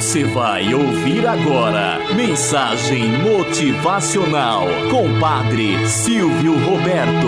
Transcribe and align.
Você 0.00 0.24
vai 0.24 0.72
ouvir 0.72 1.26
agora 1.26 1.98
Mensagem 2.14 3.06
Motivacional 3.18 4.66
com 4.90 5.20
Padre 5.20 5.86
Silvio 5.86 6.54
Roberto. 6.54 7.26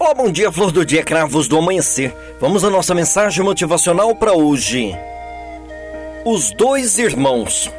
Olá, 0.00 0.12
bom 0.12 0.28
dia, 0.28 0.50
flor 0.50 0.72
do 0.72 0.84
dia, 0.84 1.04
cravos 1.04 1.46
do 1.46 1.56
amanhecer. 1.56 2.12
Vamos 2.40 2.64
à 2.64 2.70
nossa 2.70 2.96
mensagem 2.96 3.44
motivacional 3.44 4.12
para 4.16 4.32
hoje. 4.32 4.92
Os 6.24 6.50
dois 6.50 6.98
irmãos. 6.98 7.70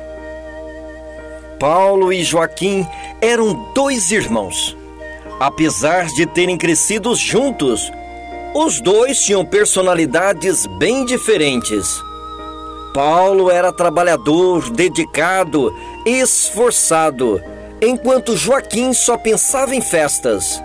Paulo 1.59 2.13
e 2.13 2.23
Joaquim 2.23 2.87
eram 3.19 3.73
dois 3.73 4.11
irmãos. 4.11 4.77
Apesar 5.41 6.05
de 6.05 6.25
terem 6.25 6.57
crescido 6.57 7.13
juntos, 7.15 7.91
os 8.53 8.79
dois 8.79 9.19
tinham 9.23 9.43
personalidades 9.43 10.67
bem 10.77 11.05
diferentes. 11.05 12.03
Paulo 12.93 13.49
era 13.49 13.71
trabalhador, 13.71 14.69
dedicado, 14.69 15.73
esforçado, 16.05 17.41
enquanto 17.81 18.37
Joaquim 18.37 18.93
só 18.93 19.17
pensava 19.17 19.75
em 19.75 19.81
festas. 19.81 20.61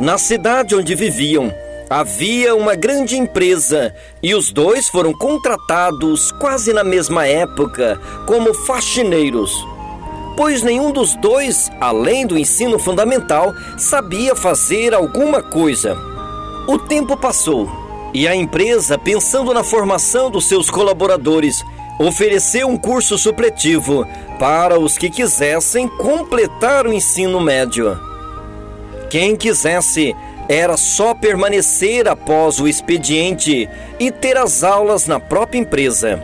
Na 0.00 0.18
cidade 0.18 0.74
onde 0.74 0.96
viviam, 0.96 1.54
havia 1.88 2.56
uma 2.56 2.74
grande 2.74 3.16
empresa 3.16 3.94
e 4.20 4.34
os 4.34 4.50
dois 4.50 4.88
foram 4.88 5.12
contratados 5.12 6.32
quase 6.32 6.72
na 6.72 6.82
mesma 6.82 7.24
época 7.24 8.00
como 8.26 8.52
faxineiros. 8.52 9.52
Pois 10.36 10.62
nenhum 10.62 10.90
dos 10.90 11.14
dois, 11.16 11.70
além 11.80 12.26
do 12.26 12.36
ensino 12.36 12.78
fundamental, 12.78 13.54
sabia 13.76 14.34
fazer 14.34 14.94
alguma 14.94 15.42
coisa. 15.42 16.09
O 16.70 16.78
tempo 16.78 17.16
passou 17.16 17.68
e 18.14 18.28
a 18.28 18.36
empresa, 18.36 18.96
pensando 18.96 19.52
na 19.52 19.64
formação 19.64 20.30
dos 20.30 20.46
seus 20.46 20.70
colaboradores, 20.70 21.64
ofereceu 21.98 22.68
um 22.68 22.76
curso 22.76 23.18
supletivo 23.18 24.06
para 24.38 24.78
os 24.78 24.96
que 24.96 25.10
quisessem 25.10 25.88
completar 25.88 26.86
o 26.86 26.92
ensino 26.92 27.40
médio. 27.40 27.98
Quem 29.10 29.34
quisesse 29.34 30.14
era 30.48 30.76
só 30.76 31.12
permanecer 31.12 32.06
após 32.06 32.60
o 32.60 32.68
expediente 32.68 33.68
e 33.98 34.12
ter 34.12 34.36
as 34.36 34.62
aulas 34.62 35.08
na 35.08 35.18
própria 35.18 35.58
empresa. 35.58 36.22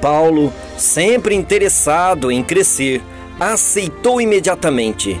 Paulo, 0.00 0.50
sempre 0.78 1.34
interessado 1.34 2.32
em 2.32 2.42
crescer, 2.42 3.02
aceitou 3.38 4.18
imediatamente. 4.18 5.20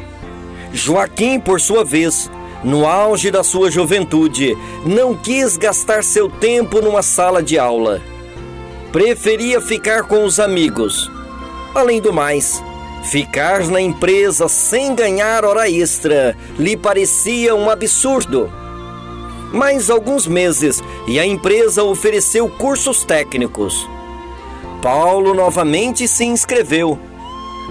Joaquim, 0.72 1.38
por 1.38 1.60
sua 1.60 1.84
vez, 1.84 2.30
no 2.64 2.86
auge 2.86 3.30
da 3.30 3.42
sua 3.42 3.70
juventude, 3.70 4.56
não 4.86 5.14
quis 5.14 5.56
gastar 5.56 6.04
seu 6.04 6.28
tempo 6.28 6.80
numa 6.80 7.02
sala 7.02 7.42
de 7.42 7.58
aula. 7.58 8.00
Preferia 8.92 9.60
ficar 9.60 10.04
com 10.04 10.24
os 10.24 10.38
amigos. 10.38 11.10
Além 11.74 12.00
do 12.00 12.12
mais, 12.12 12.62
ficar 13.04 13.66
na 13.66 13.80
empresa 13.80 14.48
sem 14.48 14.94
ganhar 14.94 15.44
hora 15.44 15.68
extra 15.68 16.36
lhe 16.58 16.76
parecia 16.76 17.54
um 17.54 17.68
absurdo. 17.68 18.52
Mais 19.52 19.90
alguns 19.90 20.26
meses 20.26 20.82
e 21.08 21.18
a 21.18 21.26
empresa 21.26 21.82
ofereceu 21.82 22.48
cursos 22.48 23.04
técnicos. 23.04 23.88
Paulo 24.80 25.34
novamente 25.34 26.06
se 26.06 26.24
inscreveu, 26.24 26.98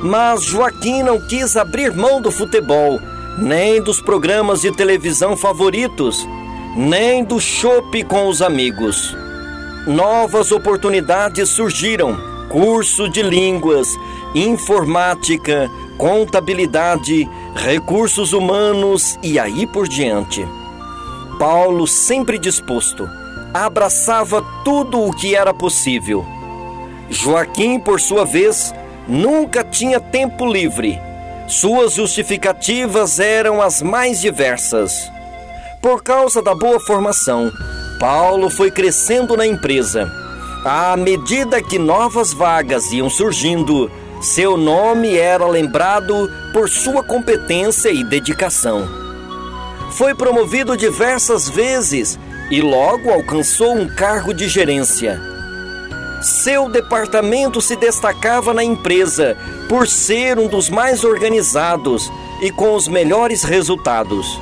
mas 0.01 0.43
Joaquim 0.43 1.01
não 1.01 1.19
quis 1.27 1.55
abrir 1.55 1.93
mão 1.93 2.21
do 2.21 2.31
futebol 2.31 2.99
nem 3.37 3.81
dos 3.81 4.01
programas 4.01 4.61
de 4.61 4.71
televisão 4.71 5.37
favoritos, 5.37 6.27
nem 6.75 7.23
do 7.23 7.39
chopp 7.39 8.03
com 8.03 8.27
os 8.27 8.41
amigos. 8.41 9.15
Novas 9.87 10.51
oportunidades 10.51 11.49
surgiram: 11.49 12.17
curso 12.49 13.09
de 13.09 13.21
línguas, 13.21 13.87
informática, 14.35 15.69
contabilidade, 15.97 17.29
recursos 17.55 18.33
humanos 18.33 19.17
e 19.23 19.39
aí 19.39 19.65
por 19.65 19.87
diante. 19.87 20.45
Paulo, 21.39 21.87
sempre 21.87 22.37
disposto, 22.37 23.09
abraçava 23.53 24.45
tudo 24.63 25.01
o 25.01 25.13
que 25.13 25.35
era 25.35 25.53
possível. 25.53 26.25
Joaquim, 27.09 27.79
por 27.79 27.99
sua 27.99 28.23
vez, 28.23 28.73
nunca 29.07 29.63
tinha 29.63 29.99
tempo 29.99 30.45
livre 30.45 30.99
suas 31.51 31.93
justificativas 31.93 33.19
eram 33.19 33.61
as 33.61 33.81
mais 33.81 34.21
diversas. 34.21 35.11
Por 35.81 36.01
causa 36.01 36.41
da 36.41 36.55
boa 36.55 36.79
formação, 36.79 37.51
Paulo 37.99 38.49
foi 38.49 38.71
crescendo 38.71 39.35
na 39.35 39.45
empresa. 39.45 40.09
À 40.63 40.95
medida 40.95 41.61
que 41.61 41.77
novas 41.77 42.31
vagas 42.31 42.91
iam 42.93 43.09
surgindo, 43.09 43.91
seu 44.21 44.55
nome 44.55 45.17
era 45.17 45.45
lembrado 45.45 46.31
por 46.53 46.69
sua 46.69 47.03
competência 47.03 47.89
e 47.89 48.03
dedicação. 48.03 48.87
Foi 49.91 50.15
promovido 50.15 50.77
diversas 50.77 51.49
vezes 51.49 52.17
e 52.49 52.61
logo 52.61 53.09
alcançou 53.11 53.75
um 53.75 53.87
cargo 53.87 54.33
de 54.33 54.47
gerência. 54.47 55.30
Seu 56.21 56.69
departamento 56.69 57.59
se 57.59 57.75
destacava 57.75 58.53
na 58.53 58.63
empresa 58.63 59.35
por 59.67 59.87
ser 59.87 60.37
um 60.37 60.47
dos 60.47 60.69
mais 60.69 61.03
organizados 61.03 62.11
e 62.43 62.51
com 62.51 62.75
os 62.75 62.87
melhores 62.87 63.43
resultados. 63.43 64.39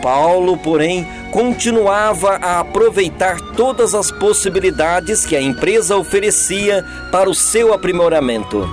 Paulo, 0.00 0.56
porém, 0.56 1.04
continuava 1.32 2.36
a 2.36 2.60
aproveitar 2.60 3.40
todas 3.56 3.92
as 3.92 4.12
possibilidades 4.12 5.26
que 5.26 5.34
a 5.34 5.42
empresa 5.42 5.96
oferecia 5.96 6.84
para 7.10 7.28
o 7.28 7.34
seu 7.34 7.74
aprimoramento. 7.74 8.68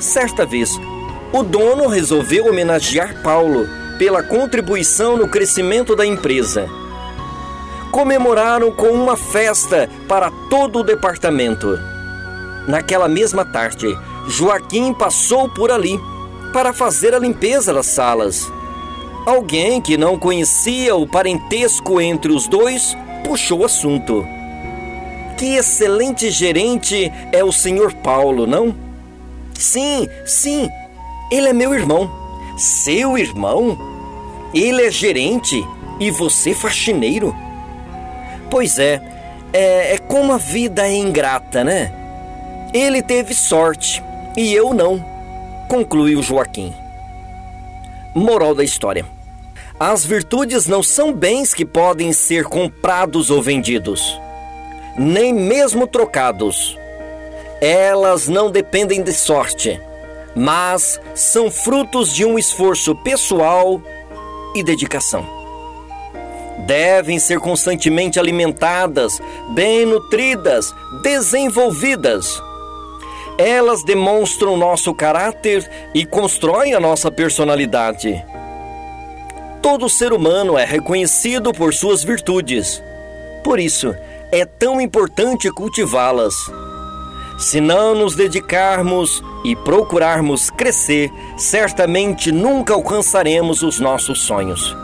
Certa 0.00 0.46
vez, 0.46 0.70
o 1.32 1.42
dono 1.42 1.86
resolveu 1.86 2.46
homenagear 2.46 3.20
Paulo 3.22 3.68
pela 3.98 4.22
contribuição 4.22 5.18
no 5.18 5.28
crescimento 5.28 5.94
da 5.94 6.06
empresa 6.06 6.66
comemoraram 7.94 8.72
com 8.72 8.88
uma 8.88 9.16
festa 9.16 9.88
para 10.08 10.28
todo 10.50 10.80
o 10.80 10.82
departamento. 10.82 11.78
Naquela 12.66 13.06
mesma 13.06 13.44
tarde, 13.44 13.86
Joaquim 14.26 14.92
passou 14.92 15.48
por 15.48 15.70
ali 15.70 15.96
para 16.52 16.72
fazer 16.72 17.14
a 17.14 17.20
limpeza 17.20 17.72
das 17.72 17.86
salas. 17.86 18.52
Alguém 19.24 19.80
que 19.80 19.96
não 19.96 20.18
conhecia 20.18 20.96
o 20.96 21.06
parentesco 21.06 22.00
entre 22.00 22.32
os 22.32 22.48
dois 22.48 22.96
puxou 23.22 23.60
o 23.60 23.64
assunto. 23.64 24.26
Que 25.38 25.54
excelente 25.54 26.32
gerente 26.32 27.12
é 27.30 27.44
o 27.44 27.52
senhor 27.52 27.94
Paulo, 27.94 28.44
não? 28.44 28.74
Sim, 29.56 30.08
sim, 30.26 30.68
ele 31.30 31.46
é 31.46 31.52
meu 31.52 31.72
irmão. 31.72 32.10
Seu 32.58 33.16
irmão? 33.16 33.78
Ele 34.52 34.82
é 34.82 34.90
gerente 34.90 35.64
e 36.00 36.10
você 36.10 36.52
faxineiro? 36.52 37.43
Pois 38.54 38.78
é, 38.78 39.00
é, 39.52 39.94
é 39.94 39.98
como 39.98 40.32
a 40.32 40.36
vida 40.36 40.86
é 40.86 40.94
ingrata, 40.94 41.64
né? 41.64 41.92
Ele 42.72 43.02
teve 43.02 43.34
sorte 43.34 44.00
e 44.36 44.54
eu 44.54 44.72
não, 44.72 45.04
conclui 45.68 46.14
o 46.14 46.22
Joaquim. 46.22 46.72
Moral 48.14 48.54
da 48.54 48.62
história: 48.62 49.04
As 49.78 50.04
virtudes 50.04 50.68
não 50.68 50.84
são 50.84 51.12
bens 51.12 51.52
que 51.52 51.64
podem 51.64 52.12
ser 52.12 52.44
comprados 52.44 53.28
ou 53.28 53.42
vendidos, 53.42 54.20
nem 54.96 55.34
mesmo 55.34 55.84
trocados. 55.88 56.78
Elas 57.60 58.28
não 58.28 58.52
dependem 58.52 59.02
de 59.02 59.12
sorte, 59.12 59.80
mas 60.32 61.00
são 61.12 61.50
frutos 61.50 62.14
de 62.14 62.24
um 62.24 62.38
esforço 62.38 62.94
pessoal 62.94 63.82
e 64.54 64.62
dedicação 64.62 65.43
devem 66.66 67.18
ser 67.18 67.38
constantemente 67.38 68.18
alimentadas, 68.18 69.20
bem 69.50 69.86
nutridas, 69.86 70.74
desenvolvidas. 71.02 72.42
Elas 73.36 73.82
demonstram 73.84 74.56
nosso 74.56 74.94
caráter 74.94 75.68
e 75.92 76.06
constroem 76.06 76.74
a 76.74 76.80
nossa 76.80 77.10
personalidade. 77.10 78.24
Todo 79.60 79.88
ser 79.88 80.12
humano 80.12 80.58
é 80.58 80.64
reconhecido 80.64 81.52
por 81.52 81.72
suas 81.74 82.04
virtudes. 82.04 82.82
Por 83.42 83.58
isso, 83.58 83.94
é 84.30 84.44
tão 84.44 84.80
importante 84.80 85.50
cultivá-las. 85.50 86.34
Se 87.38 87.60
não 87.60 87.94
nos 87.94 88.14
dedicarmos 88.14 89.22
e 89.44 89.56
procurarmos 89.56 90.50
crescer, 90.50 91.10
certamente 91.36 92.30
nunca 92.30 92.74
alcançaremos 92.74 93.62
os 93.62 93.80
nossos 93.80 94.22
sonhos. 94.22 94.83